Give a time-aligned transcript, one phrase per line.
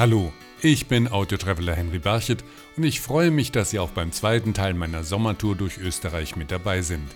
[0.00, 2.42] Hallo, ich bin Audiotraveler Henry Barchet
[2.74, 6.50] und ich freue mich, dass Sie auch beim zweiten Teil meiner Sommertour durch Österreich mit
[6.50, 7.06] dabei sind.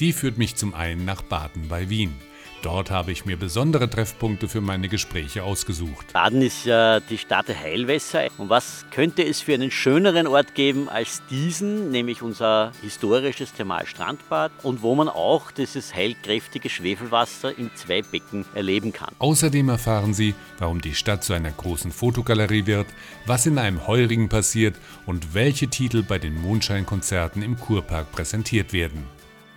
[0.00, 2.14] Die führt mich zum einen nach Baden bei Wien.
[2.62, 6.12] Dort habe ich mir besondere Treffpunkte für meine Gespräche ausgesucht.
[6.12, 8.28] Baden ist ja die Stadt der Heilwässer.
[8.38, 14.52] Und was könnte es für einen schöneren Ort geben als diesen, nämlich unser historisches Thermalstrandbad
[14.62, 19.12] und wo man auch dieses heilkräftige Schwefelwasser in zwei Becken erleben kann.
[19.18, 22.86] Außerdem erfahren Sie, warum die Stadt zu einer großen Fotogalerie wird,
[23.26, 29.04] was in einem Heurigen passiert und welche Titel bei den Mondscheinkonzerten im Kurpark präsentiert werden.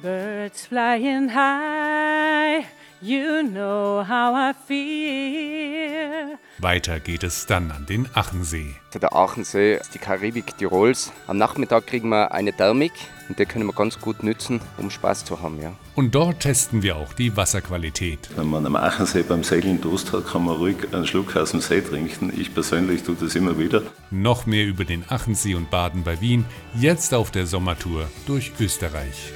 [0.02, 2.66] Birds flying high.
[3.06, 6.40] You know how I feel.
[6.58, 8.74] Weiter geht es dann an den Achensee.
[8.96, 11.12] Der Aachensee ist die Karibik Tirols.
[11.28, 12.94] Am Nachmittag kriegen wir eine Thermik
[13.30, 15.62] und die können wir ganz gut nutzen, um Spaß zu haben.
[15.62, 15.74] Ja.
[15.94, 18.28] Und dort testen wir auch die Wasserqualität.
[18.36, 21.62] Wenn man am Aachensee beim Segeln Durst hat, kann man ruhig einen Schluck aus dem
[21.62, 22.34] See trinken.
[22.36, 23.84] Ich persönlich tue das immer wieder.
[24.10, 26.44] Noch mehr über den Achensee und Baden bei Wien,
[26.74, 29.32] jetzt auf der Sommertour durch Österreich.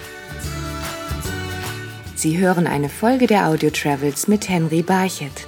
[2.19, 5.47] Sie hören eine Folge der Audio Travels mit Henry Barchet.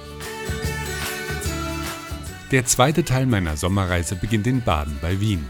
[2.50, 5.44] Der zweite Teil meiner Sommerreise beginnt in Baden bei Wien.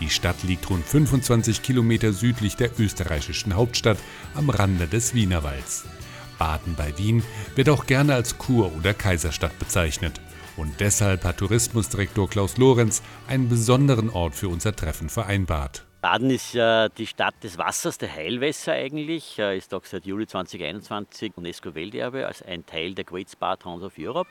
[0.00, 3.98] Die Stadt liegt rund 25 Kilometer südlich der österreichischen Hauptstadt
[4.34, 5.84] am Rande des Wienerwalds.
[6.38, 7.22] Baden bei Wien
[7.54, 10.22] wird auch gerne als Kur- oder Kaiserstadt bezeichnet.
[10.56, 15.84] Und deshalb hat Tourismusdirektor Klaus Lorenz einen besonderen Ort für unser Treffen vereinbart.
[16.02, 21.34] Baden ist ja die Stadt des Wassers, der Heilwässer eigentlich, ist auch seit Juli 2021
[21.36, 24.28] UNESCO-Welterbe als ein Teil der Great Spa Towns of Europe.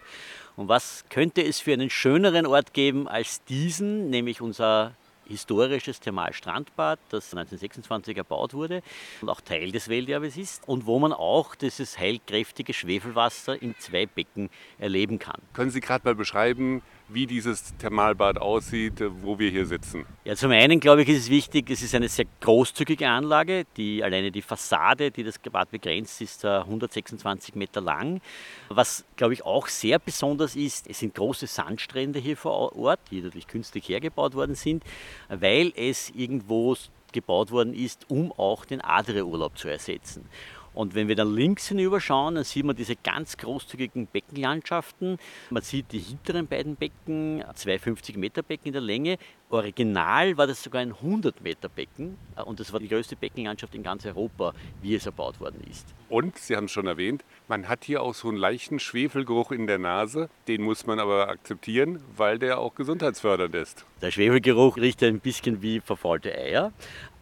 [0.58, 7.00] Und was könnte es für einen schöneren Ort geben als diesen, nämlich unser historisches Thermalstrandbad,
[7.08, 8.82] das 1926 erbaut wurde
[9.22, 14.08] und auch Teil des Welterbes ist und wo man auch dieses heilkräftige Schwefelwasser in zwei
[14.08, 15.40] Becken erleben kann.
[15.54, 16.82] Können Sie gerade mal beschreiben,
[17.14, 20.06] wie dieses Thermalbad aussieht, wo wir hier sitzen?
[20.24, 23.66] Ja, zum einen glaube ich, ist es wichtig, es ist eine sehr großzügige Anlage.
[23.78, 28.22] Die, alleine die Fassade, die das Bad begrenzt, ist 126 Meter lang.
[28.70, 33.22] Was glaube ich auch sehr besonders ist, es sind große Sandstrände hier vor Ort, die
[33.22, 34.84] natürlich künstlich hergebaut worden sind,
[35.30, 36.76] weil es irgendwo
[37.12, 40.30] gebaut worden ist, um auch den Adria-Urlaub zu ersetzen.
[40.74, 45.18] Und wenn wir dann links hinüberschauen, dann sieht man diese ganz großzügigen Beckenlandschaften.
[45.50, 49.18] Man sieht die hinteren beiden Becken, zwei 50 Meter Becken in der Länge.
[49.50, 53.84] Original war das sogar ein 100 Meter Becken und das war die größte Beckenlandschaft in
[53.84, 55.94] ganz Europa, wie es erbaut worden ist.
[56.08, 59.68] Und, Sie haben es schon erwähnt, man hat hier auch so einen leichten Schwefelgeruch in
[59.68, 60.30] der Nase.
[60.48, 63.86] Den muss man aber akzeptieren, weil der auch gesundheitsfördernd ist.
[64.02, 66.72] Der Schwefelgeruch riecht ein bisschen wie verfaulte Eier.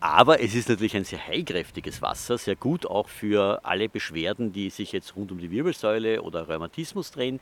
[0.02, 4.70] Aber es ist natürlich ein sehr heilkräftiges Wasser, sehr gut auch für alle Beschwerden, die
[4.70, 7.42] sich jetzt rund um die Wirbelsäule oder Rheumatismus drehen.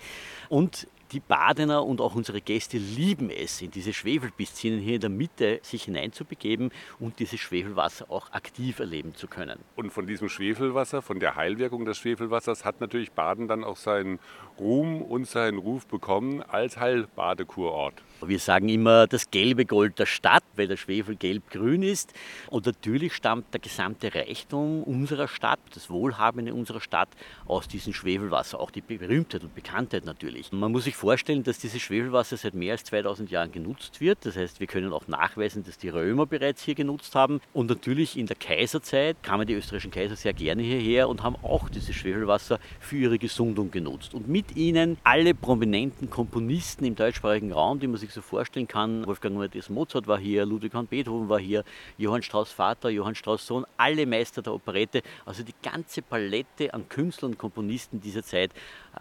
[0.49, 5.09] Und die Badener und auch unsere Gäste lieben es, in diese Schwefelpiszinen hier in der
[5.09, 9.59] Mitte sich hineinzubegeben und dieses Schwefelwasser auch aktiv erleben zu können.
[9.75, 14.19] Und von diesem Schwefelwasser, von der Heilwirkung des Schwefelwassers, hat natürlich Baden dann auch seinen
[14.59, 18.01] Ruhm und seinen Ruf bekommen als Heilbadekurort.
[18.25, 22.13] Wir sagen immer das gelbe Gold der Stadt, weil der Schwefel gelb-grün ist.
[22.49, 27.09] Und natürlich stammt der gesamte Reichtum unserer Stadt, das Wohlhaben in unserer Stadt
[27.45, 30.51] aus diesem Schwefelwasser, auch die Berühmtheit und Bekanntheit natürlich.
[30.51, 34.19] Man muss sich vorstellen, dass dieses Schwefelwasser seit mehr als 2000 Jahren genutzt wird.
[34.23, 37.39] Das heißt, wir können auch nachweisen, dass die Römer bereits hier genutzt haben.
[37.53, 41.69] Und natürlich in der Kaiserzeit kamen die österreichischen Kaiser sehr gerne hierher und haben auch
[41.69, 44.13] dieses Schwefelwasser für ihre Gesundung genutzt.
[44.13, 48.67] Und mit ihnen alle prominenten Komponisten im deutschsprachigen Raum, die man sich sich so vorstellen
[48.67, 49.05] kann.
[49.05, 51.63] Wolfgang Amadeus Mozart war hier, Ludwig van Beethoven war hier,
[51.97, 56.89] Johann Strauss Vater, Johann Strauss Sohn, alle Meister der Operette, also die ganze Palette an
[56.89, 58.51] Künstlern und Komponisten dieser Zeit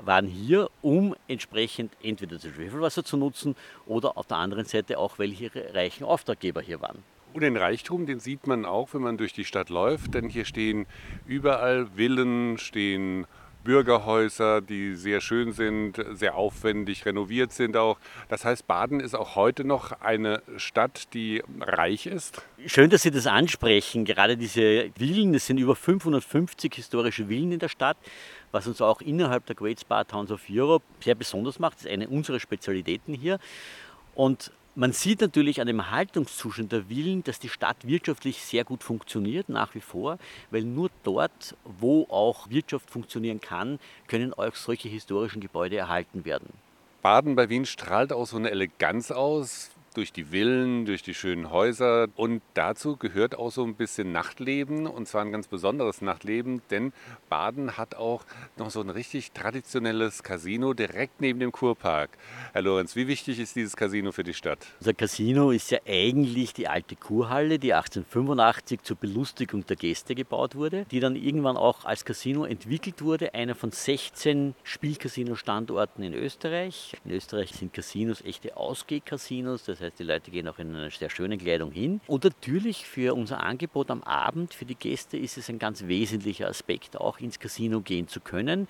[0.02, 3.56] waren hier, um entsprechend entweder das Schwefelwasser zu nutzen
[3.86, 7.02] oder auf der anderen Seite auch, weil ihre reichen Auftraggeber hier waren.
[7.32, 10.46] Und den Reichtum, den sieht man auch, wenn man durch die Stadt läuft, denn hier
[10.46, 10.86] stehen
[11.26, 13.26] überall Villen, stehen
[13.66, 17.98] Bürgerhäuser, die sehr schön sind, sehr aufwendig renoviert sind auch.
[18.28, 22.42] Das heißt, Baden ist auch heute noch eine Stadt, die reich ist.
[22.64, 24.04] Schön, dass Sie das ansprechen.
[24.04, 27.96] Gerade diese Villen, es sind über 550 historische Villen in der Stadt,
[28.52, 31.78] was uns auch innerhalb der Great Spa Towns of Europe sehr besonders macht.
[31.78, 33.40] Das ist eine unserer Spezialitäten hier.
[34.14, 38.84] Und man sieht natürlich an dem Haltungszustand der Villen, dass die Stadt wirtschaftlich sehr gut
[38.84, 40.18] funktioniert, nach wie vor,
[40.50, 46.52] weil nur dort, wo auch Wirtschaft funktionieren kann, können auch solche historischen Gebäude erhalten werden.
[47.00, 49.70] Baden bei Wien strahlt auch so eine Eleganz aus.
[49.96, 52.08] Durch die Villen, durch die schönen Häuser.
[52.16, 56.92] Und dazu gehört auch so ein bisschen Nachtleben und zwar ein ganz besonderes Nachtleben, denn
[57.30, 58.24] Baden hat auch
[58.58, 62.10] noch so ein richtig traditionelles Casino direkt neben dem Kurpark.
[62.52, 64.58] Herr Lorenz, wie wichtig ist dieses Casino für die Stadt?
[64.80, 70.54] Unser Casino ist ja eigentlich die alte Kurhalle, die 1885 zur Belustigung der Gäste gebaut
[70.54, 76.94] wurde, die dann irgendwann auch als Casino entwickelt wurde, einer von 16 Spielcasino-Standorten in Österreich.
[77.04, 81.10] In Österreich sind Casinos echte Ausgeh-Casinos, das heißt, die Leute gehen auch in einer sehr
[81.10, 82.00] schönen Kleidung hin.
[82.06, 86.48] Und natürlich für unser Angebot am Abend, für die Gäste ist es ein ganz wesentlicher
[86.48, 88.68] Aspekt, auch ins Casino gehen zu können.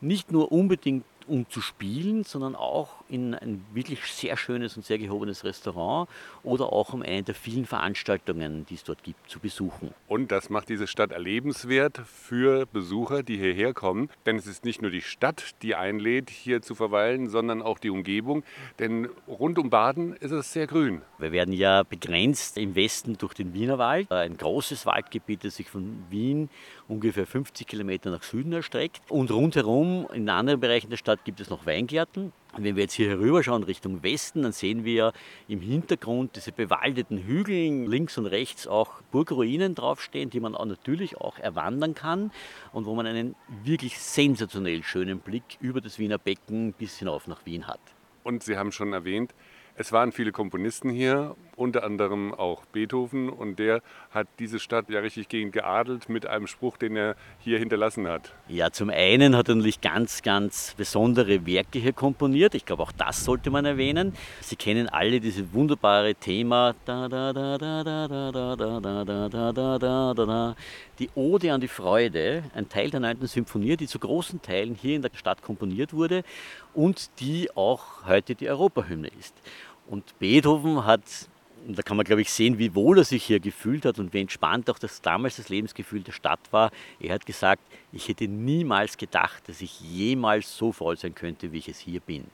[0.00, 4.98] Nicht nur unbedingt um zu spielen, sondern auch in ein wirklich sehr schönes und sehr
[4.98, 6.08] gehobenes Restaurant
[6.42, 9.94] oder auch um eine der vielen Veranstaltungen, die es dort gibt, zu besuchen.
[10.08, 14.10] Und das macht diese Stadt erlebenswert für Besucher, die hierher kommen.
[14.26, 17.90] Denn es ist nicht nur die Stadt, die einlädt, hier zu verweilen, sondern auch die
[17.90, 18.44] Umgebung.
[18.78, 21.02] Denn rund um Baden ist es sehr grün.
[21.18, 26.04] Wir werden ja begrenzt im Westen durch den Wienerwald, ein großes Waldgebiet, das sich von
[26.10, 26.50] Wien
[26.88, 29.00] ungefähr 50 Kilometer nach Süden erstreckt.
[29.08, 32.32] Und rundherum in anderen Bereichen der Stadt gibt es noch Weingärten.
[32.56, 35.12] Wenn wir jetzt hier herüberschauen Richtung Westen, dann sehen wir
[35.46, 41.16] im Hintergrund diese bewaldeten Hügel, links und rechts auch Burgruinen draufstehen, die man auch natürlich
[41.16, 42.32] auch erwandern kann
[42.72, 47.44] und wo man einen wirklich sensationell schönen Blick über das Wiener Becken bis hinauf nach
[47.46, 47.80] Wien hat.
[48.22, 49.34] Und Sie haben schon erwähnt,
[49.76, 55.00] es waren viele Komponisten hier, unter anderem auch Beethoven, und der hat diese Stadt ja
[55.00, 58.32] richtig gegen geadelt mit einem Spruch, den er hier hinterlassen hat.
[58.48, 62.54] Ja, zum einen hat er natürlich ganz, ganz besondere Werke hier komponiert.
[62.54, 64.14] Ich glaube, auch das sollte man erwähnen.
[64.40, 66.74] Sie kennen alle dieses wunderbare Thema
[70.98, 73.26] die Ode an die Freude, ein Teil der 9.
[73.26, 76.22] Symphonie, die zu großen Teilen hier in der Stadt komponiert wurde
[76.72, 79.34] und die auch heute die Europahymne ist.
[79.86, 81.02] Und Beethoven hat,
[81.66, 84.20] da kann man glaube ich sehen, wie wohl er sich hier gefühlt hat und wie
[84.20, 86.70] entspannt auch das damals das Lebensgefühl der Stadt war.
[87.00, 87.62] Er hat gesagt,
[87.92, 92.00] ich hätte niemals gedacht, dass ich jemals so voll sein könnte, wie ich es hier
[92.00, 92.24] bin.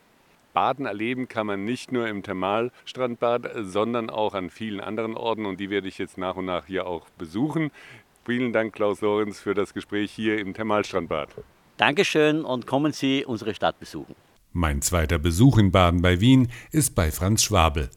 [0.52, 5.60] Baden erleben kann man nicht nur im Thermalstrandbad, sondern auch an vielen anderen Orten und
[5.60, 7.70] die werde ich jetzt nach und nach hier auch besuchen.
[8.24, 11.28] Vielen Dank, Klaus Lorenz, für das Gespräch hier im Thermalstrandbad.
[11.76, 14.14] Dankeschön und kommen Sie unsere Stadt besuchen.
[14.52, 17.88] Mein zweiter Besuch in Baden bei Wien ist bei Franz Schwabel.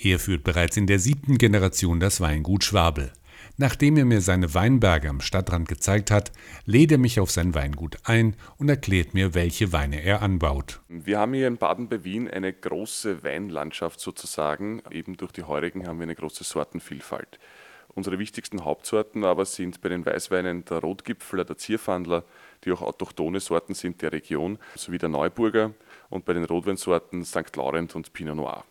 [0.00, 3.12] Er führt bereits in der siebten Generation das Weingut Schwabel.
[3.56, 6.30] Nachdem er mir seine Weinberge am Stadtrand gezeigt hat,
[6.66, 10.80] lädt er mich auf sein Weingut ein und erklärt mir, welche Weine er anbaut.
[10.88, 14.82] Wir haben hier in Baden bei Wien eine große Weinlandschaft sozusagen.
[14.92, 17.40] Eben durch die Heurigen haben wir eine große Sortenvielfalt.
[17.88, 22.22] Unsere wichtigsten Hauptsorten aber sind bei den Weißweinen der Rotgipfler, der Zierfandler,
[22.62, 25.72] die auch autochtone Sorten sind der Region, sowie der Neuburger
[26.08, 27.56] und bei den Rotweinsorten St.
[27.56, 28.64] Laurent und Pinot Noir.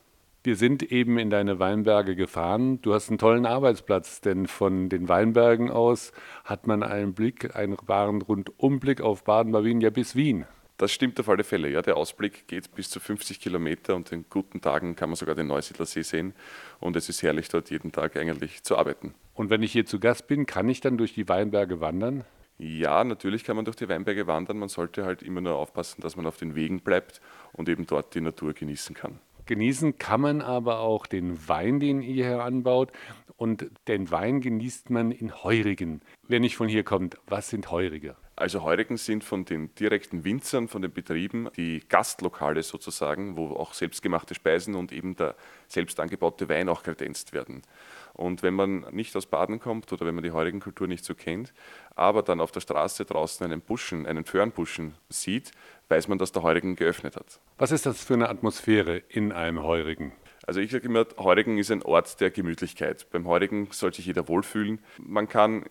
[0.48, 2.82] Wir sind eben in deine Weinberge gefahren.
[2.82, 6.14] Du hast einen tollen Arbeitsplatz, denn von den Weinbergen aus
[6.46, 10.46] hat man einen Blick, einen wahren Rundumblick auf Baden-Baden ja bis Wien.
[10.78, 11.70] Das stimmt auf alle Fälle.
[11.70, 15.36] Ja, der Ausblick geht bis zu 50 Kilometer und in guten Tagen kann man sogar
[15.36, 16.34] den Neusiedlersee sehen.
[16.80, 19.16] Und es ist herrlich, dort jeden Tag eigentlich zu arbeiten.
[19.34, 22.24] Und wenn ich hier zu Gast bin, kann ich dann durch die Weinberge wandern?
[22.58, 24.60] Ja, natürlich kann man durch die Weinberge wandern.
[24.60, 27.20] Man sollte halt immer nur aufpassen, dass man auf den Wegen bleibt
[27.52, 29.20] und eben dort die Natur genießen kann.
[29.48, 32.92] Genießen kann man aber auch den Wein, den ihr hier anbaut.
[33.38, 36.02] Und den Wein genießt man in Heurigen.
[36.28, 38.16] Wer nicht von hier kommt, was sind Heurige?
[38.36, 43.74] Also Heurigen sind von den direkten Winzern, von den Betrieben, die Gastlokale sozusagen, wo auch
[43.74, 45.36] selbstgemachte Speisen und eben der
[45.68, 47.64] selbst angebaute Wein auch kredenzt werden.
[48.14, 51.16] Und wenn man nicht aus Baden kommt oder wenn man die heurigen Kultur nicht so
[51.16, 51.52] kennt,
[51.96, 55.52] aber dann auf der Straße draußen einen Buschen, einen Föhrenbuschen sieht,
[55.90, 57.40] weiß man, dass der Heurigen geöffnet hat.
[57.58, 60.14] Was ist das für eine Atmosphäre in einem Heurigen?
[60.48, 63.06] Also ich sage immer, Heurigen ist ein Ort der Gemütlichkeit.
[63.12, 64.80] Beim Heurigen soll sich jeder wohlfühlen.
[64.98, 65.66] Man kann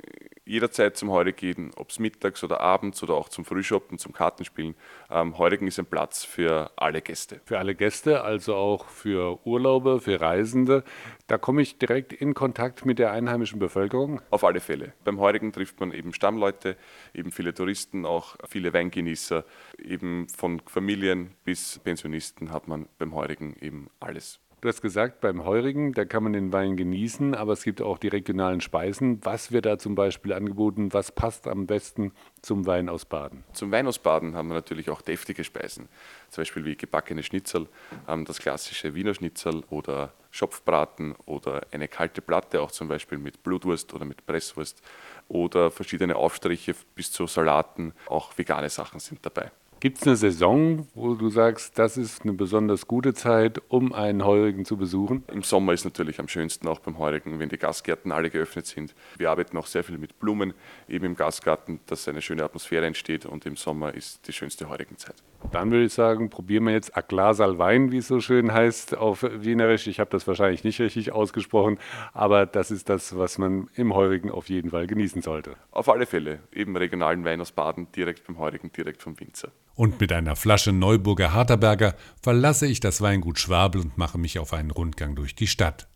[0.45, 4.75] jederzeit zum Heurigen gehen, ob es mittags oder abends oder auch zum Frühshoppen, zum Kartenspielen.
[5.11, 7.40] Ähm, Heurigen ist ein Platz für alle Gäste.
[7.47, 10.85] Für alle Gäste, also auch für Urlauber, für Reisende.
[11.26, 14.21] Da komme ich direkt in Kontakt mit der einheimischen Bevölkerung.
[14.28, 14.92] Auf alle Fälle.
[15.04, 16.76] Beim Heurigen trifft man eben Stammleute,
[17.14, 19.42] eben viele Touristen, auch viele Weingenießer.
[19.78, 24.38] Eben von Familien bis Pensionisten hat man beim Heurigen eben alles.
[24.63, 27.99] Du hast gesagt, beim Heurigen, da kann man den Wein genießen, aber es gibt auch
[27.99, 29.21] die regionalen Speisen.
[29.23, 30.93] Was wird da zum Beispiel angeboten?
[30.95, 33.45] Was passt am besten zum Wein aus Baden?
[33.53, 35.89] Zum Wein aus Baden haben wir natürlich auch deftige Speisen.
[36.31, 37.69] Zum Beispiel wie gebackene Schnitzel,
[38.07, 43.93] das klassische Wiener Schnitzel oder Schopfbraten oder eine kalte Platte, auch zum Beispiel mit Blutwurst
[43.95, 44.83] oder mit Presswurst
[45.29, 47.93] oder verschiedene Aufstriche bis zu Salaten.
[48.07, 49.53] Auch vegane Sachen sind dabei.
[49.78, 54.25] Gibt es eine Saison, wo du sagst, das ist eine besonders gute Zeit, um einen
[54.25, 55.23] Heurigen zu besuchen?
[55.30, 58.95] Im Sommer ist natürlich am schönsten auch beim Heurigen, wenn die Gastgärten alle geöffnet sind.
[59.18, 60.54] Wir arbeiten auch sehr viel mit Blumen,
[60.88, 65.16] eben im Gastgarten, dass eine schöne Atmosphäre entsteht und im Sommer ist die schönste Heurigenzeit.
[65.52, 69.23] Dann würde ich sagen, probieren wir jetzt Aglasal Wein, wie es so schön heißt auf
[69.23, 69.87] Wienerisch.
[69.87, 71.78] Ich habe das wahrscheinlich nicht richtig ausgesprochen,
[72.12, 75.57] aber das ist das, was man im Heurigen auf jeden Fall genießen sollte.
[75.71, 79.49] Auf alle Fälle, eben regionalen Wein aus Baden, direkt beim Heurigen, direkt vom Winzer.
[79.75, 84.52] Und mit einer Flasche Neuburger Harterberger verlasse ich das Weingut Schwabel und mache mich auf
[84.52, 85.88] einen Rundgang durch die Stadt.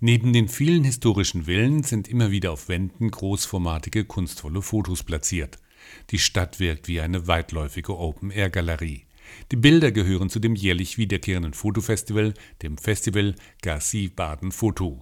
[0.00, 5.58] Neben den vielen historischen Villen sind immer wieder auf Wänden großformatige, kunstvolle Fotos platziert.
[6.10, 9.04] Die Stadt wirkt wie eine weitläufige Open-Air-Galerie.
[9.52, 15.00] Die Bilder gehören zu dem jährlich wiederkehrenden Fotofestival, dem Festival Garci Baden Foto.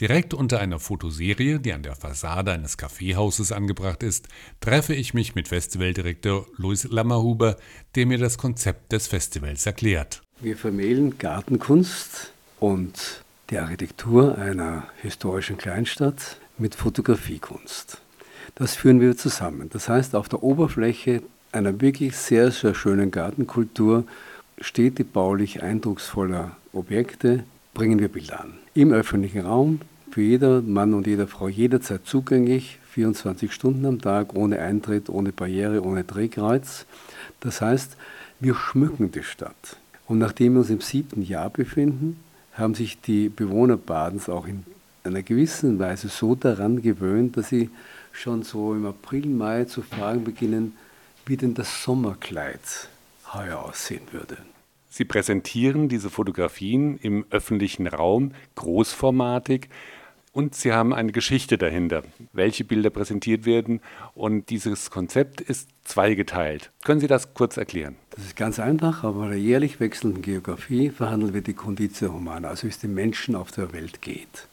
[0.00, 4.28] Direkt unter einer Fotoserie, die an der Fassade eines Kaffeehauses angebracht ist,
[4.60, 7.56] treffe ich mich mit Festivaldirektor Louis Lammerhuber,
[7.94, 10.22] der mir das Konzept des Festivals erklärt.
[10.40, 18.02] Wir vermählen Gartenkunst und die Architektur einer historischen Kleinstadt mit Fotografiekunst.
[18.54, 19.68] Das führen wir zusammen.
[19.72, 21.22] Das heißt, auf der Oberfläche
[21.52, 24.04] einer wirklich sehr, sehr schönen Gartenkultur,
[24.60, 28.54] städtebaulich eindrucksvoller Objekte, bringen wir Bilder an.
[28.74, 34.34] Im öffentlichen Raum, für jeder Mann und jede Frau jederzeit zugänglich, 24 Stunden am Tag,
[34.34, 36.86] ohne Eintritt, ohne Barriere, ohne Drehkreuz.
[37.40, 37.96] Das heißt,
[38.40, 39.76] wir schmücken die Stadt.
[40.06, 42.18] Und nachdem wir uns im siebten Jahr befinden,
[42.54, 44.64] haben sich die Bewohner Badens auch in
[45.04, 47.70] einer gewissen Weise so daran gewöhnt, dass sie
[48.16, 50.76] schon so im April, Mai zu fragen beginnen,
[51.26, 52.60] wie denn das Sommerkleid
[53.32, 54.38] heuer aussehen würde.
[54.88, 59.68] Sie präsentieren diese Fotografien im öffentlichen Raum großformatig
[60.36, 62.02] und Sie haben eine Geschichte dahinter,
[62.34, 63.80] welche Bilder präsentiert werden.
[64.14, 66.72] Und dieses Konzept ist zweigeteilt.
[66.84, 67.96] Können Sie das kurz erklären?
[68.10, 72.48] Das ist ganz einfach, aber bei der jährlich wechselnden Geografie verhandeln wir die Conditio Humana,
[72.48, 74.46] also wie es den Menschen auf der Welt geht.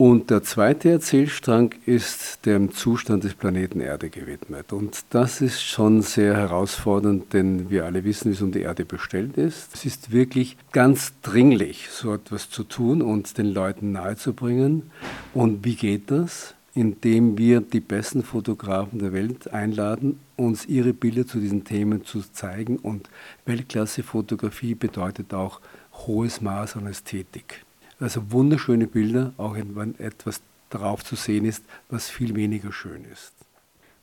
[0.00, 4.72] Und der zweite Erzählstrang ist dem Zustand des Planeten Erde gewidmet.
[4.72, 8.86] Und das ist schon sehr herausfordernd, denn wir alle wissen, wie es um die Erde
[8.86, 9.74] bestellt ist.
[9.74, 14.90] Es ist wirklich ganz dringlich, so etwas zu tun und den Leuten nahezubringen.
[15.34, 16.54] Und wie geht das?
[16.72, 22.22] Indem wir die besten Fotografen der Welt einladen, uns ihre Bilder zu diesen Themen zu
[22.22, 22.78] zeigen.
[22.78, 23.10] Und
[23.44, 25.60] Weltklasse-Fotografie bedeutet auch
[25.92, 27.66] hohes Maß an Ästhetik.
[28.00, 30.40] Also wunderschöne Bilder, auch wenn etwas
[30.70, 33.32] darauf zu sehen ist, was viel weniger schön ist.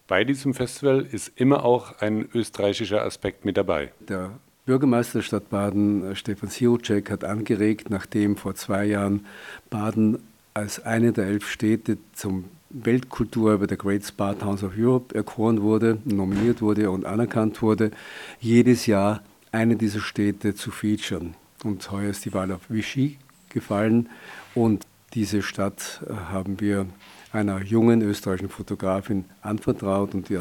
[0.07, 3.91] Bei diesem Festival ist immer auch ein österreichischer Aspekt mit dabei.
[4.07, 4.31] Der
[4.65, 9.25] Bürgermeister der Stadt Baden, äh, Stefan Sirucek, hat angeregt, nachdem vor zwei Jahren
[9.69, 10.19] Baden
[10.53, 15.99] als eine der elf Städte zum Weltkulturerbe der Great Spa Towns of Europe erkoren wurde,
[16.05, 17.91] nominiert wurde und anerkannt wurde,
[18.39, 21.35] jedes Jahr eine dieser Städte zu featuren.
[21.63, 23.17] Und heuer ist die Wahl auf Vichy
[23.49, 24.09] gefallen.
[24.55, 26.87] Und diese Stadt äh, haben wir
[27.31, 30.39] einer jungen österreichischen Fotografin anvertraut und die,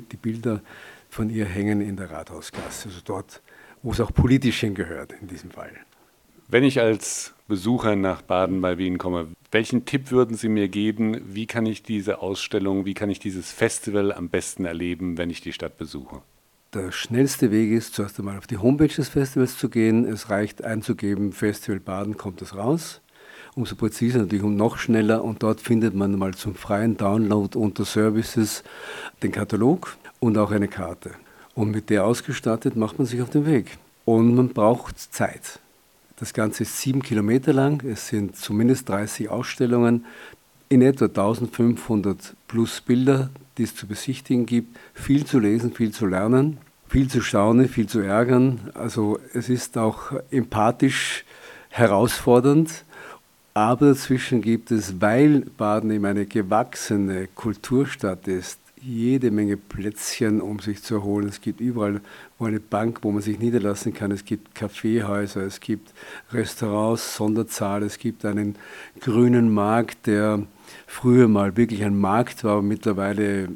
[0.00, 0.60] die Bilder
[1.08, 3.40] von ihr hängen in der Rathausklasse, also dort,
[3.82, 5.72] wo es auch politisch hingehört in diesem Fall.
[6.48, 11.20] Wenn ich als Besucher nach Baden bei Wien komme, welchen Tipp würden Sie mir geben?
[11.34, 15.40] Wie kann ich diese Ausstellung, wie kann ich dieses Festival am besten erleben, wenn ich
[15.40, 16.22] die Stadt besuche?
[16.76, 20.04] Der schnellste Weg ist, zuerst einmal auf die Homepage des Festivals zu gehen.
[20.04, 23.00] Es reicht einzugeben, Festival Baden kommt es raus.
[23.54, 25.24] Umso präziser natürlich und noch schneller.
[25.24, 28.62] Und dort findet man mal zum freien Download unter Services
[29.22, 31.12] den Katalog und auch eine Karte.
[31.54, 33.78] Und mit der ausgestattet macht man sich auf den Weg.
[34.04, 35.60] Und man braucht Zeit.
[36.16, 37.82] Das Ganze ist sieben Kilometer lang.
[37.86, 40.04] Es sind zumindest 30 Ausstellungen,
[40.68, 44.76] in etwa 1500 plus Bilder, die es zu besichtigen gibt.
[44.92, 48.70] Viel zu lesen, viel zu lernen viel zu staunen, viel zu ärgern.
[48.74, 51.24] Also es ist auch empathisch
[51.70, 52.84] herausfordernd.
[53.54, 60.60] Aber dazwischen gibt es, weil Baden eben eine gewachsene Kulturstadt ist, jede Menge Plätzchen, um
[60.60, 61.28] sich zu erholen.
[61.28, 62.00] Es gibt überall
[62.38, 64.10] eine Bank, wo man sich niederlassen kann.
[64.10, 65.92] Es gibt Kaffeehäuser, es gibt
[66.32, 68.56] Restaurants, Sonderzahl, es gibt einen
[69.00, 70.42] grünen Markt, der
[70.86, 73.48] früher mal wirklich ein Markt war, mittlerweile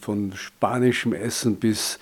[0.00, 1.98] von spanischem Essen bis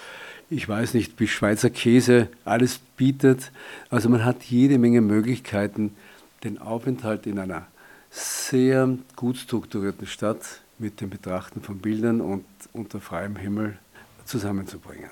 [0.52, 3.50] ich weiß nicht, wie Schweizer Käse alles bietet.
[3.88, 5.96] Also man hat jede Menge Möglichkeiten,
[6.44, 7.66] den Aufenthalt in einer
[8.10, 13.78] sehr gut strukturierten Stadt mit dem Betrachten von Bildern und unter freiem Himmel
[14.26, 15.10] zusammenzubringen.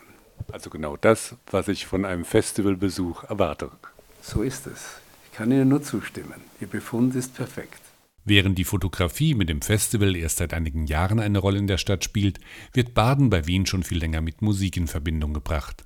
[0.52, 3.70] Also genau das, was ich von einem Festivalbesuch erwarte.
[4.20, 5.00] So ist es.
[5.30, 6.40] Ich kann Ihnen nur zustimmen.
[6.60, 7.80] Ihr Befund ist perfekt.
[8.24, 12.04] Während die Fotografie mit dem Festival erst seit einigen Jahren eine Rolle in der Stadt
[12.04, 12.38] spielt,
[12.72, 15.84] wird Baden bei Wien schon viel länger mit Musik in Verbindung gebracht.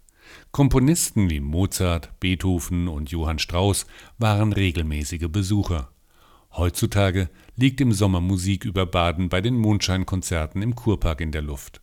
[0.50, 3.86] Komponisten wie Mozart, Beethoven und Johann Strauss
[4.18, 5.90] waren regelmäßige Besucher.
[6.56, 11.80] Heutzutage liegt im Sommer Musik über Baden bei den Mondscheinkonzerten im Kurpark in der Luft.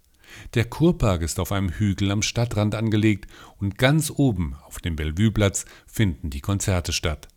[0.53, 5.65] Der Kurpark ist auf einem Hügel am Stadtrand angelegt und ganz oben auf dem Bellevue-Platz
[5.87, 7.27] finden die Konzerte statt.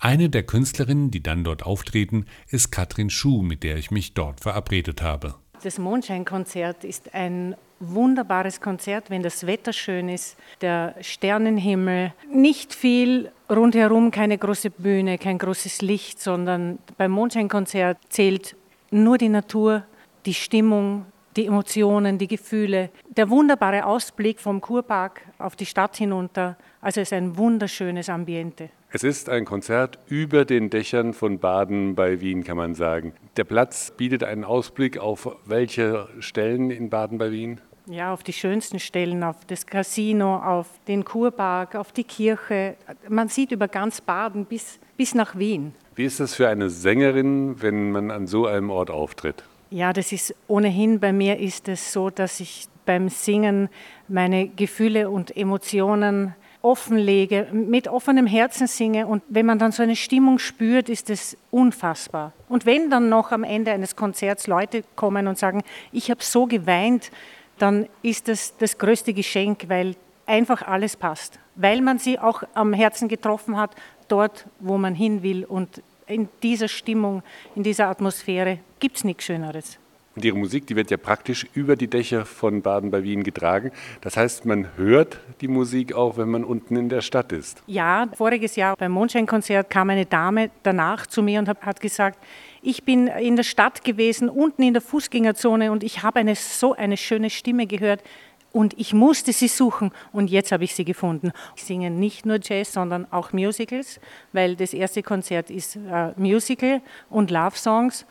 [0.00, 4.40] Eine der Künstlerinnen, die dann dort auftreten, ist Katrin Schuh, mit der ich mich dort
[4.40, 5.34] verabredet habe.
[5.64, 13.32] Das Mondscheinkonzert ist ein wunderbares Konzert, wenn das Wetter schön ist, der Sternenhimmel, nicht viel
[13.50, 18.54] rundherum, keine große Bühne, kein großes Licht, sondern beim Mondscheinkonzert zählt
[18.92, 19.82] nur die Natur,
[20.26, 22.90] die Stimmung, die Emotionen, die Gefühle.
[23.08, 26.56] Der wunderbare Ausblick vom Kurpark auf die Stadt hinunter.
[26.80, 28.70] Also es ist ein wunderschönes Ambiente.
[28.90, 33.12] Es ist ein Konzert über den Dächern von Baden bei Wien, kann man sagen.
[33.36, 37.60] Der Platz bietet einen Ausblick auf welche Stellen in Baden bei Wien?
[37.84, 42.76] Ja, auf die schönsten Stellen, auf das Casino, auf den Kurpark, auf die Kirche.
[43.10, 45.74] Man sieht über ganz Baden bis, bis nach Wien.
[45.94, 49.44] Wie ist das für eine Sängerin, wenn man an so einem Ort auftritt?
[49.68, 53.68] Ja, das ist ohnehin bei mir ist es so, dass ich beim Singen
[54.08, 59.96] meine Gefühle und Emotionen offenlege, mit offenem Herzen singe und wenn man dann so eine
[59.96, 62.32] Stimmung spürt, ist es unfassbar.
[62.48, 65.62] Und wenn dann noch am Ende eines Konzerts Leute kommen und sagen,
[65.92, 67.10] ich habe so geweint,
[67.58, 69.94] dann ist das das größte Geschenk, weil
[70.26, 73.74] einfach alles passt, weil man sie auch am Herzen getroffen hat,
[74.08, 77.22] dort, wo man hin will und in dieser Stimmung,
[77.54, 79.78] in dieser Atmosphäre gibt es nichts Schöneres.
[80.18, 83.70] Und Ihre Musik, die wird ja praktisch über die Dächer von Baden bei Wien getragen.
[84.00, 87.62] Das heißt, man hört die Musik auch, wenn man unten in der Stadt ist.
[87.68, 92.18] Ja, voriges Jahr beim Mondscheinkonzert kam eine Dame danach zu mir und hat gesagt,
[92.62, 96.74] ich bin in der Stadt gewesen, unten in der Fußgängerzone und ich habe eine, so
[96.74, 98.02] eine schöne Stimme gehört
[98.50, 101.30] und ich musste sie suchen und jetzt habe ich sie gefunden.
[101.54, 104.00] Ich singe nicht nur Jazz, sondern auch Musicals,
[104.32, 108.04] weil das erste Konzert ist äh, Musical und Love Songs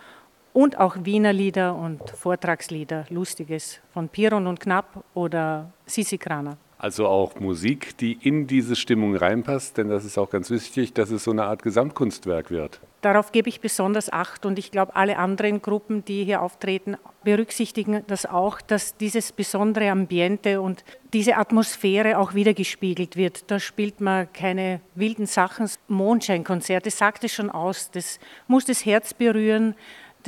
[0.57, 6.57] und auch Wiener Lieder und Vortragslieder, Lustiges von Piron und Knapp oder Sisi Kraner.
[6.79, 11.11] Also auch Musik, die in diese Stimmung reinpasst, denn das ist auch ganz wichtig, dass
[11.11, 12.79] es so eine Art Gesamtkunstwerk wird.
[13.01, 18.03] Darauf gebe ich besonders Acht und ich glaube, alle anderen Gruppen, die hier auftreten, berücksichtigen
[18.07, 23.51] das auch, dass dieses besondere Ambiente und diese Atmosphäre auch wiedergespiegelt wird.
[23.51, 25.69] Da spielt man keine wilden Sachen.
[25.87, 29.75] Mondscheinkonzerte sagt es schon aus, das muss das Herz berühren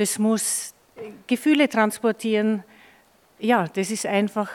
[0.00, 0.74] das muss
[1.26, 2.64] Gefühle transportieren.
[3.38, 4.50] Ja, das ist einfach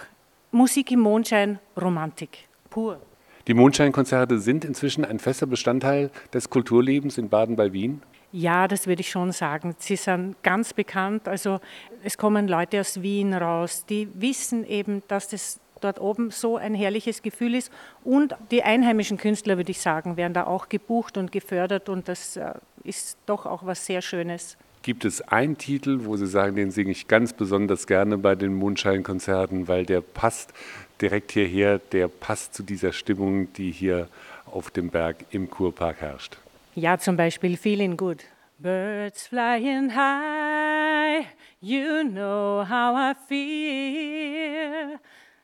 [0.51, 2.99] Musik im Mondschein, Romantik, pur.
[3.47, 8.01] Die Mondscheinkonzerte sind inzwischen ein fester Bestandteil des Kulturlebens in Baden bei Wien?
[8.31, 9.75] Ja, das würde ich schon sagen.
[9.77, 11.27] Sie sind ganz bekannt.
[11.27, 11.59] Also
[12.03, 16.73] es kommen Leute aus Wien raus, die wissen eben, dass das dort oben so ein
[16.73, 17.71] herrliches Gefühl ist.
[18.03, 21.87] Und die einheimischen Künstler, würde ich sagen, werden da auch gebucht und gefördert.
[21.87, 22.53] Und das äh,
[22.83, 24.57] ist doch auch was sehr Schönes.
[24.85, 28.53] Gibt es einen Titel, wo Sie sagen, den singe ich ganz besonders gerne bei den
[28.53, 30.53] Mondscheinkonzerten, weil der passt
[31.01, 34.07] direkt hierher, der passt zu dieser Stimmung, die hier
[34.45, 36.37] auf dem Berg im Kurpark herrscht?
[36.75, 38.25] Ja, zum Beispiel Feeling Good.
[38.59, 41.25] Birds flying high,
[41.61, 44.99] you know how I feel.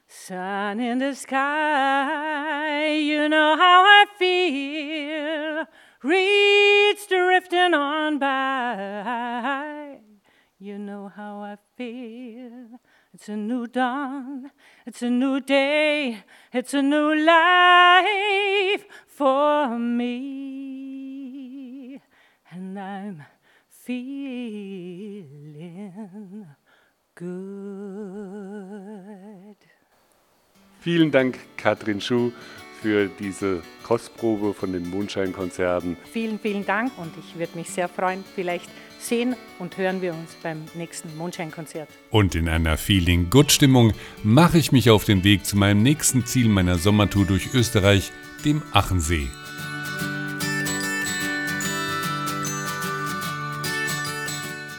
[0.08, 5.21] Sun in the sky, you know how I feel.
[6.04, 10.00] Reeds drifting on by.
[10.60, 12.80] You know how I feel.
[13.14, 14.52] It's a new dawn,
[14.86, 21.12] it's a new day, it's a new life for me.
[22.50, 23.26] And I'm
[23.68, 25.28] feeling
[27.16, 28.42] good.
[30.80, 32.32] Vielen Dank, Katrin Schuh,
[32.82, 35.98] für diese Kostprobe von den Mondscheinkonzerten.
[36.12, 40.36] Vielen, vielen Dank und ich würde mich sehr freuen, vielleicht sehen und hören wir uns
[40.42, 41.90] beim nächsten Mondscheinkonzert.
[42.10, 46.26] Und in einer Feeling Good Stimmung mache ich mich auf den Weg zu meinem nächsten
[46.26, 48.12] Ziel meiner Sommertour durch Österreich,
[48.46, 49.28] dem Achensee.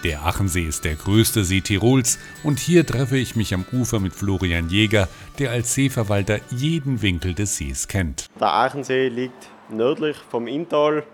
[0.05, 4.13] Der Achensee ist der größte See Tirols und hier treffe ich mich am Ufer mit
[4.13, 8.27] Florian Jäger, der als Seeverwalter jeden Winkel des Sees kennt.
[8.41, 11.05] Der Achensee liegt nördlich vom Inntal,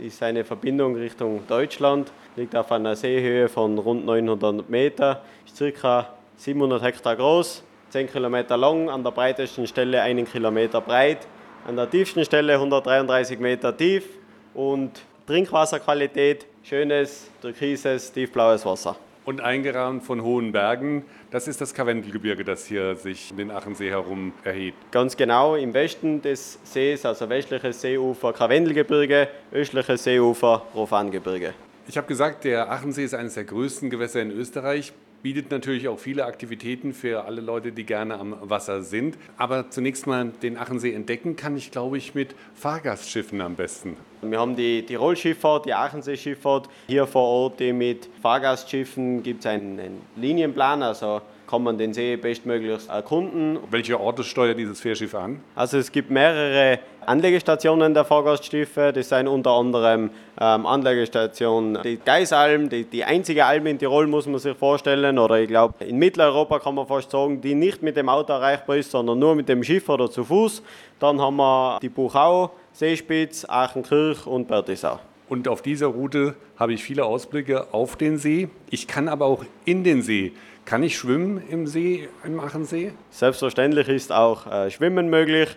[0.00, 6.12] ist eine Verbindung Richtung Deutschland, liegt auf einer Seehöhe von rund 900 Meter, ist ca.
[6.36, 11.26] 700 Hektar groß, 10 Kilometer lang, an der breitesten Stelle einen Kilometer breit,
[11.66, 14.04] an der tiefsten Stelle 133 Meter tief
[14.52, 18.96] und Trinkwasserqualität schönes, türkises, tiefblaues Wasser.
[19.24, 23.90] Und eingerahmt von hohen Bergen, das ist das Karwendelgebirge, das hier sich um den Achensee
[23.90, 24.76] herum erhebt.
[24.90, 31.54] Ganz genau im Westen des Sees, also westliches Seeufer Karwendelgebirge, östliches Seeufer Rofangebirge.
[31.86, 35.98] Ich habe gesagt, der Achensee ist eines der größten Gewässer in Österreich bietet natürlich auch
[35.98, 39.16] viele Aktivitäten für alle Leute, die gerne am Wasser sind.
[39.36, 43.96] Aber zunächst mal den Achensee entdecken kann ich, glaube ich, mit Fahrgastschiffen am besten.
[44.22, 46.68] Wir haben die Tirol-Schifffahrt, die Achensee-Schifffahrt.
[46.86, 52.16] Hier vor Ort mit Fahrgastschiffen gibt es einen, einen Linienplan, also kann man den See
[52.16, 53.58] bestmöglichst erkunden.
[53.70, 55.40] Welche Orte steuert dieses Fährschiff an?
[55.54, 58.92] Also es gibt mehrere Anlegestationen der Fahrgastschiffe.
[58.92, 64.26] Das sind unter anderem ähm, Anlegestation die Geisalm, die, die einzige Alm in Tirol, muss
[64.26, 65.18] man sich vorstellen.
[65.18, 68.76] Oder ich glaube, in Mitteleuropa kann man fast sagen, die nicht mit dem Auto erreichbar
[68.76, 70.62] ist, sondern nur mit dem Schiff oder zu Fuß.
[71.00, 75.00] Dann haben wir die Buchau, Seespitz, Aachenkirch und Bertisau.
[75.30, 78.48] Und auf dieser Route habe ich viele Ausblicke auf den See.
[78.70, 80.32] Ich kann aber auch in den See.
[80.68, 82.92] Kann ich schwimmen im See, im Aachensee?
[83.08, 85.48] Selbstverständlich ist auch äh, Schwimmen möglich.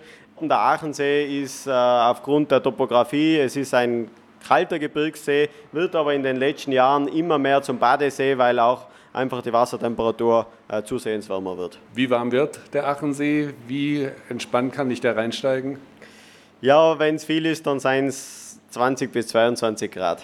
[0.50, 4.10] Der Aachensee ist äh, aufgrund der Topografie, es ist ein
[4.48, 9.42] kalter Gebirgssee, wird aber in den letzten Jahren immer mehr zum Badesee, weil auch einfach
[9.42, 11.78] die Wassertemperatur äh, zusehends wärmer wird.
[11.94, 13.54] Wie warm wird der Aachensee?
[13.68, 15.78] Wie entspannt kann ich da reinsteigen?
[16.62, 20.24] Ja, wenn es viel ist, dann seien es 20 bis 22 Grad.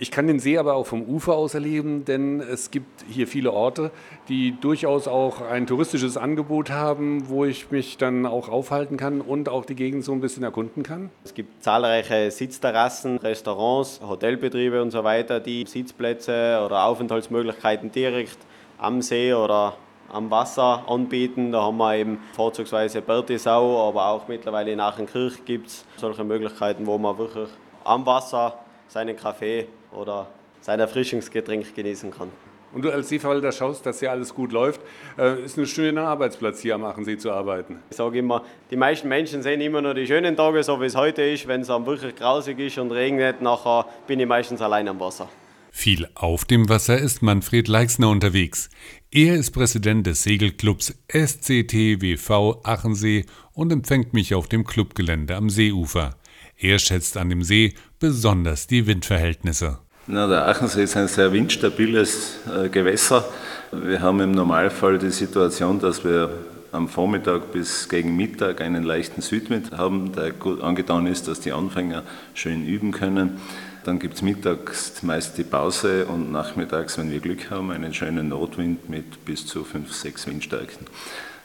[0.00, 3.52] Ich kann den See aber auch vom Ufer aus erleben, denn es gibt hier viele
[3.52, 3.90] Orte,
[4.28, 9.48] die durchaus auch ein touristisches Angebot haben, wo ich mich dann auch aufhalten kann und
[9.48, 11.10] auch die Gegend so ein bisschen erkunden kann.
[11.24, 18.38] Es gibt zahlreiche Sitzterrassen, Restaurants, Hotelbetriebe und so weiter, die Sitzplätze oder Aufenthaltsmöglichkeiten direkt
[18.78, 19.74] am See oder
[20.12, 21.50] am Wasser anbieten.
[21.50, 26.86] Da haben wir eben vorzugsweise Bertisau, aber auch mittlerweile in Aachenkirch gibt es solche Möglichkeiten,
[26.86, 27.48] wo man wirklich
[27.82, 30.28] am Wasser seinen Kaffee oder
[30.60, 32.30] sein Erfrischungsgetränk genießen kann.
[32.72, 34.80] Und du als Seeverwalter schaust, dass hier alles gut läuft.
[35.16, 37.78] Äh, ist ein schöner Arbeitsplatz hier am Achensee zu arbeiten.
[37.90, 40.94] Ich sage immer, die meisten Menschen sehen immer nur die schönen Tage, so wie es
[40.94, 41.48] heute ist.
[41.48, 45.28] Wenn es wirklich grausig ist und regnet, nachher bin ich meistens allein am Wasser.
[45.70, 48.68] Viel auf dem Wasser ist Manfred Leixner unterwegs.
[49.10, 53.24] Er ist Präsident des Segelclubs SCTWV Achensee
[53.54, 56.17] und empfängt mich auf dem Clubgelände am Seeufer.
[56.60, 59.78] Er schätzt an dem See besonders die Windverhältnisse.
[60.08, 63.24] Na, der Achensee ist ein sehr windstabiles äh, Gewässer.
[63.70, 66.30] Wir haben im Normalfall die Situation, dass wir
[66.72, 71.52] am Vormittag bis gegen Mittag einen leichten Südwind haben, der gut angetan ist, dass die
[71.52, 72.02] Anfänger
[72.34, 73.38] schön üben können.
[73.84, 78.30] Dann gibt es mittags meist die Pause und nachmittags, wenn wir Glück haben, einen schönen
[78.30, 80.86] Notwind mit bis zu 5, 6 Windstärken.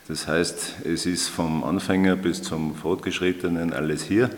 [0.08, 4.30] Das heißt, es ist vom Anfänger bis zum Fortgeschrittenen alles hier.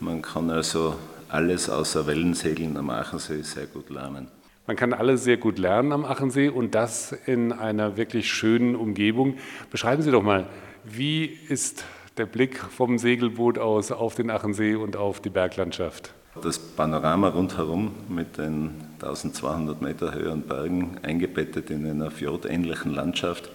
[0.00, 0.94] Man kann also
[1.28, 4.28] alles außer Wellensegeln am Achensee sehr gut lernen.
[4.66, 9.38] Man kann alles sehr gut lernen am Achensee und das in einer wirklich schönen Umgebung.
[9.70, 10.46] Beschreiben Sie doch mal,
[10.84, 11.84] wie ist
[12.16, 16.12] der Blick vom Segelboot aus auf den Achensee und auf die Berglandschaft?
[16.42, 23.50] Das Panorama rundherum mit den 1200 Meter höheren Bergen eingebettet in einer fjordähnlichen Landschaft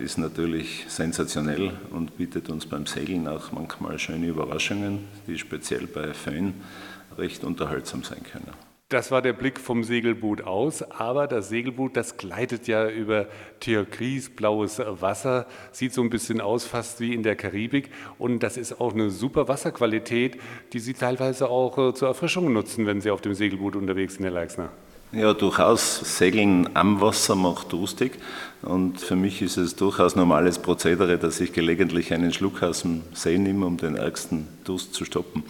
[0.00, 6.14] ist natürlich sensationell und bietet uns beim Segeln auch manchmal schöne Überraschungen, die speziell bei
[6.14, 6.54] Föhn
[7.18, 8.50] recht unterhaltsam sein können.
[8.88, 13.26] Das war der Blick vom Segelboot aus, aber das Segelboot, das gleitet ja über
[13.58, 18.80] türkisblaues Wasser, sieht so ein bisschen aus, fast wie in der Karibik und das ist
[18.80, 20.38] auch eine super Wasserqualität,
[20.72, 24.24] die Sie teilweise auch äh, zur Erfrischung nutzen, wenn Sie auf dem Segelboot unterwegs sind,
[24.24, 24.70] Herr Leixner.
[25.12, 26.18] Ja, durchaus.
[26.18, 28.12] Segeln am Wasser macht durstig
[28.62, 33.02] und für mich ist es durchaus normales Prozedere, dass ich gelegentlich einen Schluck aus dem
[33.14, 35.44] See nehme, um den ärgsten Durst zu stoppen.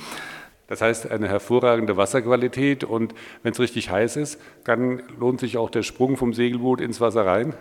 [0.68, 5.70] Das heißt, eine hervorragende Wasserqualität und wenn es richtig heiß ist, dann lohnt sich auch
[5.70, 7.54] der Sprung vom Segelboot ins Wasser rein.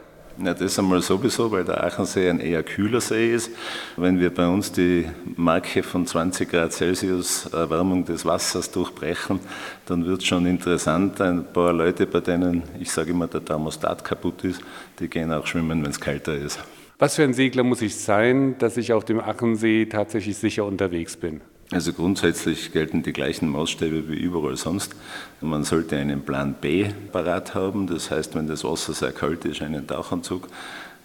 [0.43, 3.51] Ja, das einmal sowieso, weil der Aachensee ein eher kühler See ist.
[3.95, 5.05] Wenn wir bei uns die
[5.37, 9.39] Marke von 20 Grad Celsius Erwärmung des Wassers durchbrechen,
[9.85, 11.21] dann wird es schon interessant.
[11.21, 14.61] Ein paar Leute, bei denen, ich sage immer, der Thermostat kaputt ist,
[14.99, 16.59] die gehen auch schwimmen, wenn es kälter ist.
[16.99, 21.15] Was für ein Segler muss ich sein, dass ich auf dem Achensee tatsächlich sicher unterwegs
[21.15, 21.41] bin?
[21.71, 24.95] Also grundsätzlich gelten die gleichen Maßstäbe wie überall sonst.
[25.41, 29.63] Man sollte einen Plan B parat haben, das heißt, wenn das Wasser sehr kalt ist,
[29.63, 30.47] einen Tauchanzug,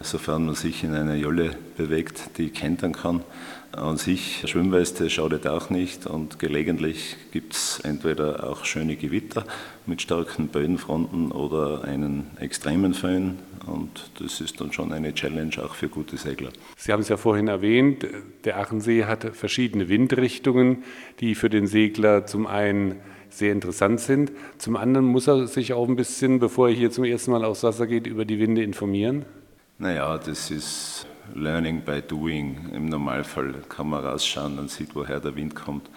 [0.03, 3.23] sofern man sich in einer Jolle bewegt, die kentern kann.
[3.73, 9.45] An sich, Schwimmweste schadet auch nicht und gelegentlich gibt es entweder auch schöne Gewitter
[9.87, 15.75] mit starken Bödenfronten oder einen extremen Föhn und das ist dann schon eine Challenge auch
[15.75, 16.51] für gute Segler.
[16.77, 18.07] Sie haben es ja vorhin erwähnt,
[18.45, 20.83] der Achensee hat verschiedene Windrichtungen,
[21.21, 22.97] die für den Segler zum einen
[23.29, 24.33] sehr interessant sind.
[24.59, 27.63] Zum anderen muss er sich auch ein bisschen, bevor er hier zum ersten Mal aufs
[27.63, 29.25] Wasser geht, über die Winde informieren.
[29.81, 32.69] Naja, das ist Learning by Doing.
[32.75, 35.89] Im Normalfall kann man rausschauen und sieht, woher der Wind kommt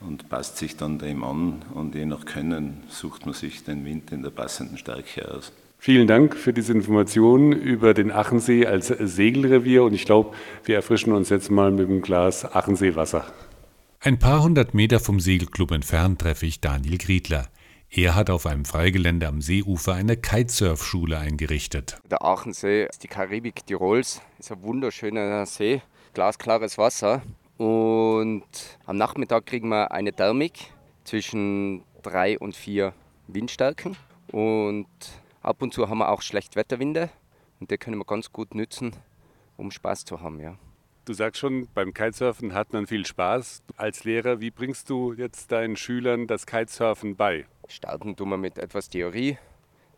[0.00, 4.10] und passt sich dann dem an und je nach Können sucht man sich den Wind
[4.10, 5.52] in der passenden Stärke aus.
[5.78, 11.12] Vielen Dank für diese Informationen über den Achensee als Segelrevier und ich glaube, wir erfrischen
[11.12, 13.24] uns jetzt mal mit einem Glas Achenseewasser.
[14.00, 17.46] Ein paar hundert Meter vom Segelclub entfernt treffe ich Daniel Griedler.
[17.90, 21.98] Er hat auf einem Freigelände am Seeufer eine Kitesurf-Schule eingerichtet.
[22.10, 25.80] Der Aachensee ist die Karibik Tirols, ist ein wunderschöner See,
[26.12, 27.22] glasklares Wasser.
[27.56, 28.44] Und
[28.84, 30.70] am Nachmittag kriegen wir eine Thermik
[31.04, 32.92] zwischen drei und vier
[33.26, 33.96] Windstärken.
[34.32, 34.86] Und
[35.40, 37.08] ab und zu haben wir auch Schlechtwetterwinde
[37.58, 38.92] und die können wir ganz gut nützen,
[39.56, 40.40] um Spaß zu haben.
[40.40, 40.58] Ja.
[41.06, 43.62] Du sagst schon, beim Kitesurfen hat man viel Spaß.
[43.78, 47.46] Als Lehrer, wie bringst du jetzt deinen Schülern das Kitesurfen bei?
[47.68, 49.36] Starten tun wir mit etwas Theorie,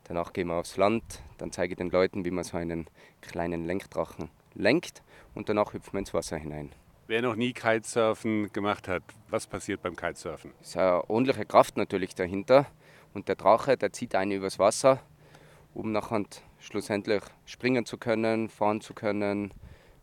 [0.05, 2.89] danach gehen wir aufs Land, dann zeige ich den Leuten, wie man so einen
[3.21, 5.03] kleinen Lenkdrachen lenkt
[5.37, 6.73] und danach hüpfen wir ins Wasser hinein.
[7.07, 10.53] Wer noch nie Kitesurfen gemacht hat, was passiert beim Kitesurfen?
[10.61, 12.67] Es ist eine ordentliche Kraft natürlich dahinter
[13.15, 15.01] und der Drache, der zieht einen übers Wasser,
[15.73, 16.25] um nachher
[16.59, 19.55] schlussendlich springen zu können, fahren zu können,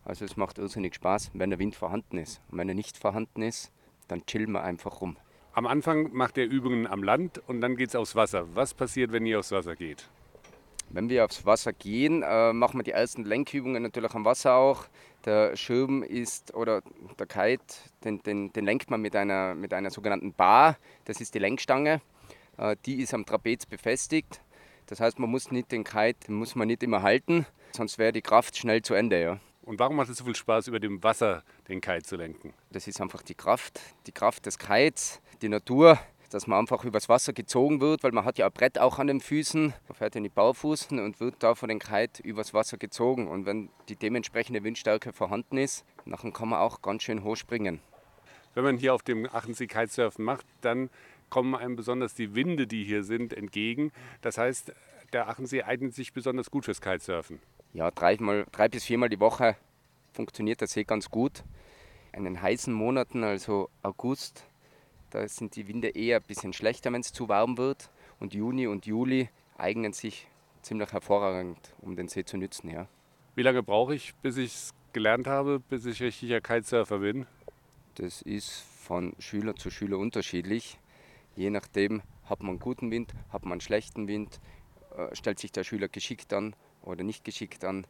[0.06, 2.40] also es macht irrsinnig Spaß, wenn der Wind vorhanden ist.
[2.50, 3.74] Und wenn er nicht vorhanden ist,
[4.08, 5.18] dann chillen wir einfach rum.
[5.58, 8.46] Am Anfang macht ihr Übungen am Land und dann geht es aufs Wasser.
[8.54, 10.08] Was passiert, wenn ihr aufs Wasser geht?
[10.92, 14.86] Wenn wir aufs Wasser gehen, äh, machen wir die ersten Lenkübungen natürlich am Wasser auch.
[15.26, 16.84] Der Schirm ist, oder
[17.18, 20.78] der Kite, den, den, den lenkt man mit einer, mit einer sogenannten Bar.
[21.06, 22.02] Das ist die Lenkstange.
[22.58, 24.42] Äh, die ist am Trapez befestigt.
[24.86, 28.22] Das heißt, man muss nicht den Kite, muss man nicht immer halten, sonst wäre die
[28.22, 29.20] Kraft schnell zu Ende.
[29.20, 29.40] Ja.
[29.64, 32.54] Und warum macht es so viel Spaß, über dem Wasser den Kite zu lenken?
[32.72, 37.10] Das ist einfach die Kraft, die Kraft des Kites, die Natur, dass man einfach übers
[37.10, 40.16] Wasser gezogen wird, weil man hat ja ein Brett auch an den Füßen, man fährt
[40.16, 43.28] in die Baufußen und wird da von den Kite übers Wasser gezogen.
[43.28, 47.80] Und wenn die dementsprechende Windstärke vorhanden ist, dann kann man auch ganz schön hoch springen.
[48.54, 50.90] Wenn man hier auf dem Achensee Kitesurfen macht, dann
[51.30, 53.92] kommen einem besonders die Winde, die hier sind, entgegen.
[54.22, 54.74] Das heißt,
[55.14, 57.40] der Achensee eignet sich besonders gut fürs Kitesurfen
[57.78, 59.56] ja, dreimal, drei bis viermal die Woche
[60.14, 61.44] funktioniert der See ganz gut.
[62.12, 64.48] In den heißen Monaten, also August,
[65.10, 67.90] da sind die Winde eher ein bisschen schlechter, wenn es zu warm wird.
[68.20, 70.28] Und Juni und Juli eignen sich
[70.62, 72.70] ziemlich hervorragend, um den See zu nützen.
[72.70, 72.88] Ja.
[73.36, 77.26] Wie lange brauche ich, bis ich es gelernt habe, bis ich richtiger Kitesurfer bin?
[77.96, 80.80] Das ist von Schüler zu Schüler unterschiedlich.
[81.36, 84.40] Je nachdem hat man guten Wind, hat man schlechten Wind,
[84.98, 87.86] äh, stellt sich der Schüler geschickt an oder nicht geschickt an,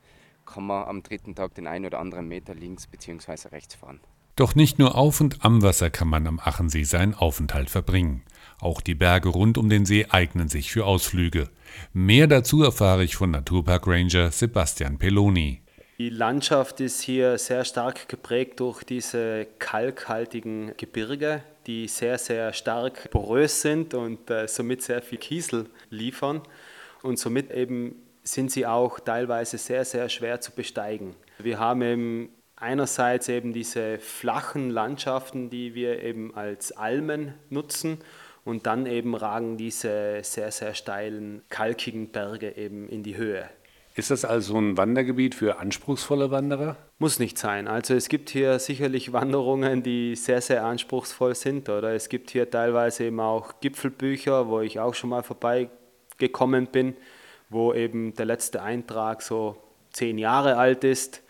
[0.45, 3.49] kann man am dritten Tag den einen oder anderen Meter links bzw.
[3.49, 3.99] rechts fahren.
[4.37, 8.21] Doch nicht nur auf und am Wasser kann man am Achensee seinen Aufenthalt verbringen.
[8.61, 11.49] Auch die Berge rund um den See eignen sich für Ausflüge.
[11.91, 15.61] Mehr dazu erfahre ich von Naturpark Ranger Sebastian Peloni.
[15.97, 23.09] Die Landschaft ist hier sehr stark geprägt durch diese kalkhaltigen Gebirge, die sehr, sehr stark
[23.09, 26.41] porös sind und äh, somit sehr viel Kiesel liefern
[27.01, 31.15] und somit eben sind sie auch teilweise sehr, sehr schwer zu besteigen.
[31.39, 37.99] Wir haben eben einerseits eben diese flachen Landschaften, die wir eben als Almen nutzen
[38.43, 43.49] und dann eben ragen diese sehr, sehr steilen, kalkigen Berge eben in die Höhe.
[43.95, 46.77] Ist das also ein Wandergebiet für anspruchsvolle Wanderer?
[46.99, 47.67] Muss nicht sein.
[47.67, 51.67] Also es gibt hier sicherlich Wanderungen, die sehr, sehr anspruchsvoll sind.
[51.69, 56.95] Oder es gibt hier teilweise eben auch Gipfelbücher, wo ich auch schon mal vorbeigekommen bin
[57.49, 59.57] wo eben der letzte Eintrag so
[59.91, 61.23] zehn Jahre alt ist.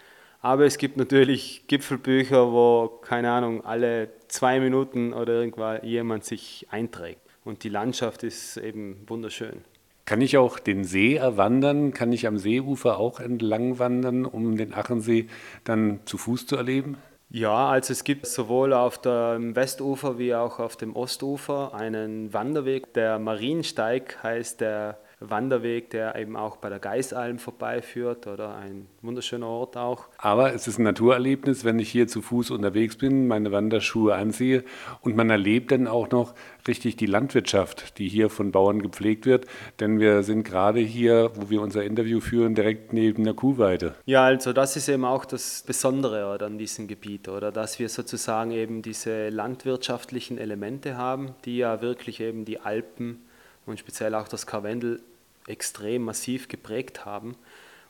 [0.48, 6.66] Aber es gibt natürlich Gipfelbücher, wo, keine Ahnung, alle zwei Minuten oder irgendwann jemand sich
[6.72, 7.20] einträgt.
[7.44, 9.66] Und die Landschaft ist eben wunderschön.
[10.06, 11.92] Kann ich auch den See erwandern?
[11.92, 15.28] Kann ich am Seeufer auch entlang wandern, um den Achensee
[15.66, 16.96] dann zu Fuß zu erleben?
[17.30, 22.94] Ja, also es gibt sowohl auf dem Westufer wie auch auf dem Ostufer einen Wanderweg.
[22.94, 29.48] Der Mariensteig heißt der Wanderweg, der eben auch bei der Geisalm vorbeiführt oder ein wunderschöner
[29.48, 30.06] Ort auch.
[30.18, 34.64] Aber es ist ein Naturerlebnis, wenn ich hier zu Fuß unterwegs bin, meine Wanderschuhe anziehe
[35.02, 36.36] und man erlebt dann auch noch
[36.68, 39.46] richtig die Landwirtschaft, die hier von Bauern gepflegt wird.
[39.80, 43.96] Denn wir sind gerade hier, wo wir unser Interview führen, direkt neben der Kuhweide.
[44.06, 47.90] Ja, also das ist eben auch das Besondere oder, an diesem Gebiet, oder dass wir
[47.90, 53.22] sozusagen eben diese landwirtschaftlichen Elemente haben, die ja wirklich eben die Alpen
[53.68, 55.00] und speziell auch das Karwendel
[55.46, 57.36] extrem massiv geprägt haben.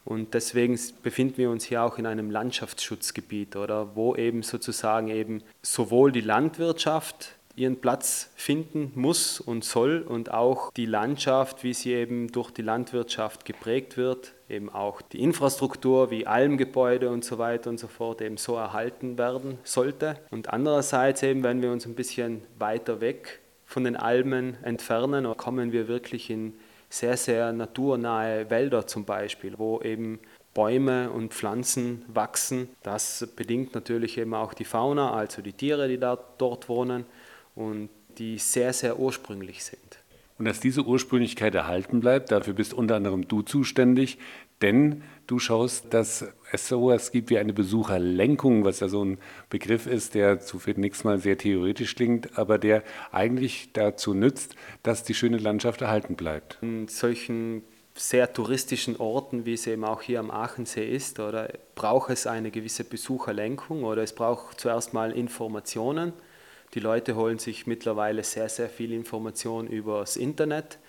[0.03, 5.43] Und deswegen befinden wir uns hier auch in einem Landschaftsschutzgebiet, oder wo eben sozusagen eben
[5.61, 11.91] sowohl die Landwirtschaft ihren Platz finden muss und soll und auch die Landschaft, wie sie
[11.91, 17.71] eben durch die Landwirtschaft geprägt wird, eben auch die Infrastruktur wie Almgebäude und so weiter
[17.71, 20.19] und so fort eben so erhalten werden sollte.
[20.29, 25.71] Und andererseits eben, wenn wir uns ein bisschen weiter weg von den Almen entfernen, kommen
[25.71, 26.53] wir wirklich in
[26.89, 30.19] sehr, sehr naturnahe Wälder zum Beispiel, wo eben
[30.53, 32.69] Bäume und Pflanzen wachsen.
[32.81, 37.05] Das bedingt natürlich eben auch die Fauna, also die Tiere, die da dort wohnen
[37.55, 39.99] und die sehr, sehr ursprünglich sind.
[40.39, 44.17] Und dass diese Ursprünglichkeit erhalten bleibt, dafür bist unter anderem du zuständig,
[44.61, 49.19] denn du schaust, dass es so etwas gibt wie eine Besucherlenkung, was ja so ein
[49.49, 55.13] Begriff ist, der zunächst mal sehr theoretisch klingt, aber der eigentlich dazu nützt, dass die
[55.13, 56.57] schöne Landschaft erhalten bleibt.
[56.61, 57.63] In solchen
[57.93, 62.51] sehr touristischen Orten, wie es eben auch hier am Aachensee ist, oder braucht es eine
[62.51, 66.13] gewisse Besucherlenkung oder es braucht zuerst mal Informationen.
[66.73, 70.79] Die Leute holen sich mittlerweile sehr, sehr viel Information über das Internet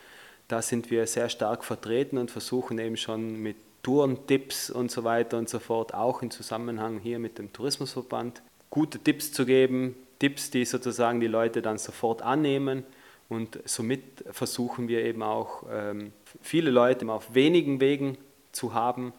[0.49, 3.57] da sind wir sehr stark vertreten und versuchen eben schon mit
[3.89, 8.99] Tourentipps und so weiter und so fort, auch im Zusammenhang hier mit dem Tourismusverband, gute
[8.99, 12.85] Tipps zu geben, Tipps, die sozusagen die Leute dann sofort annehmen.
[13.31, 18.19] Und somit versuchen wir eben auch ähm, viele Leute auf wenigen Wegen
[18.53, 19.15] zu haben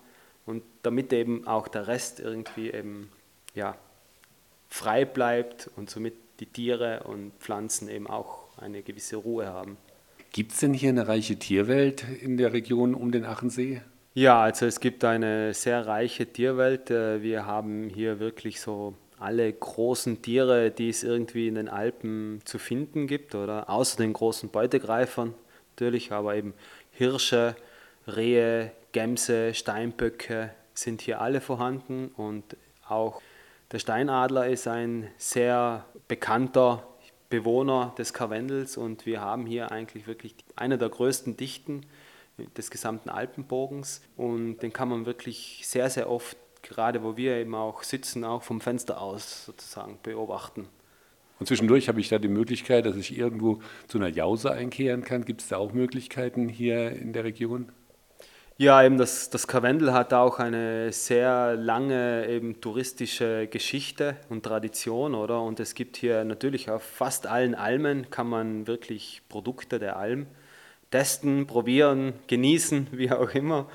[0.45, 3.10] und damit eben auch der Rest irgendwie eben
[3.55, 3.75] ja,
[4.69, 9.77] frei bleibt und somit die Tiere und Pflanzen eben auch eine gewisse Ruhe haben.
[10.32, 13.82] Gibt es denn hier eine reiche Tierwelt in der Region um den Achensee?
[14.19, 16.91] Ja, also es gibt eine sehr reiche Tierwelt.
[16.91, 22.41] Äh, wir haben hier wirklich so alle großen Tiere, die es irgendwie in den Alpen
[22.43, 23.69] zu finden gibt, oder?
[23.69, 25.36] Außer den großen Beutegreifern
[25.71, 26.53] natürlich, aber eben
[26.91, 27.55] Hirsche,
[28.08, 32.10] Rehe, Gämse, Steinböcke sind hier alle vorhanden.
[32.17, 32.58] Und
[32.89, 33.21] auch
[33.71, 36.86] der Steinadler ist ein sehr bekannter
[37.29, 38.75] Bewohner des Karwendels.
[38.75, 41.86] Und wir haben hier eigentlich wirklich eine der größten Dichten
[42.58, 47.56] des gesamten Alpenbogens und den kann man wirklich sehr, sehr oft, gerade wo wir eben
[47.56, 50.67] auch sitzen, auch vom Fenster aus sozusagen beobachten.
[51.39, 55.23] Und zwischendurch habe ich da die Möglichkeit, dass ich irgendwo zu einer Jause einkehren kann.
[55.23, 57.71] Gibt es da auch Möglichkeiten hier in der Region?
[58.58, 65.15] Ja, eben das, das Karwendel hat auch eine sehr lange eben touristische Geschichte und Tradition,
[65.15, 65.41] oder?
[65.41, 70.28] Und es gibt hier natürlich auf fast allen Almen kann man wirklich Produkte der Alm
[70.91, 73.69] testen, probieren, genießen, wie auch immer.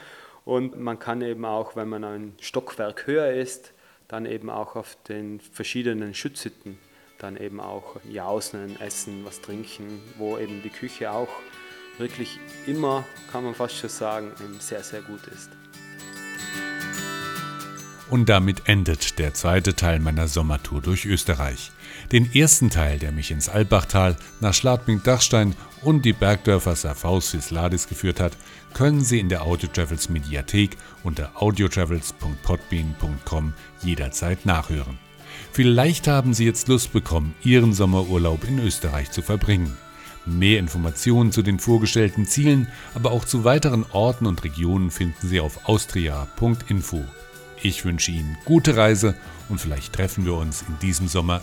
[0.45, 3.73] Und man kann eben auch, wenn man ein Stockwerk höher ist,
[4.09, 6.79] dann eben auch auf den verschiedenen Schützhütten
[7.19, 11.29] dann eben auch jausen, essen, was trinken, wo eben die Küche auch
[11.99, 15.51] wirklich immer, kann man fast schon sagen, sehr, sehr gut ist.
[18.11, 21.73] Und damit endet der zweite Teil meiner Sommertour durch Österreich.
[22.13, 28.21] Den ersten Teil, der mich ins Albachtal, nach Schladming-Dachstein und die Bergdörfer Safhaus Ladis geführt
[28.21, 28.37] hat,
[28.73, 34.99] können Sie in der Audiotravels Mediathek unter audiotravels.podbean.com jederzeit nachhören.
[35.53, 39.75] Vielleicht haben Sie jetzt Lust bekommen, Ihren Sommerurlaub in Österreich zu verbringen.
[40.27, 45.41] Mehr Informationen zu den vorgestellten Zielen, aber auch zu weiteren Orten und Regionen finden Sie
[45.41, 47.03] auf austria.info.
[47.63, 49.15] Ich wünsche Ihnen gute Reise
[49.49, 51.43] und vielleicht treffen wir uns in diesem Sommer